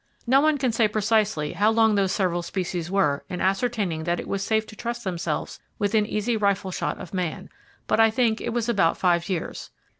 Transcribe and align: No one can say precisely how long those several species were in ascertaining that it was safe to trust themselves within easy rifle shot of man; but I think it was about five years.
No 0.25 0.41
one 0.41 0.57
can 0.57 0.71
say 0.71 0.87
precisely 0.87 1.53
how 1.53 1.69
long 1.69 1.93
those 1.93 2.11
several 2.11 2.41
species 2.41 2.89
were 2.89 3.23
in 3.29 3.39
ascertaining 3.39 4.03
that 4.05 4.19
it 4.19 4.27
was 4.27 4.43
safe 4.43 4.65
to 4.65 4.75
trust 4.75 5.03
themselves 5.03 5.59
within 5.77 6.07
easy 6.07 6.35
rifle 6.35 6.71
shot 6.71 6.99
of 6.99 7.13
man; 7.13 7.51
but 7.85 7.99
I 7.99 8.09
think 8.09 8.41
it 8.41 8.49
was 8.49 8.67
about 8.67 8.97
five 8.97 9.29
years. 9.29 9.69